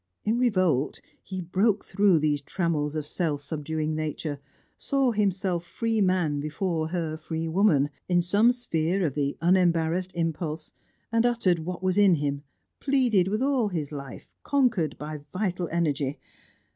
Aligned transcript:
In 0.23 0.39
revolt, 0.39 0.99
he 1.21 1.41
broke 1.41 1.85
through 1.85 2.17
these 2.17 2.41
trammels 2.41 2.95
of 2.95 3.05
self 3.05 3.43
subduing 3.43 3.93
nature, 3.93 4.39
saw 4.75 5.11
himself 5.11 5.63
free 5.63 6.01
man 6.01 6.39
before 6.39 6.87
her 6.87 7.15
free 7.15 7.47
woman, 7.47 7.91
in 8.09 8.23
some 8.23 8.51
sphere 8.51 9.05
of 9.05 9.13
the 9.13 9.37
unembarrassed 9.41 10.13
impulse, 10.15 10.73
and 11.11 11.23
uttered 11.23 11.59
what 11.59 11.83
was 11.83 11.99
in 11.99 12.15
him, 12.15 12.41
pleaded 12.79 13.27
with 13.27 13.43
all 13.43 13.67
his 13.67 13.91
life, 13.91 14.33
conquered 14.41 14.97
by 14.97 15.19
vital 15.19 15.69
energy. 15.71 16.17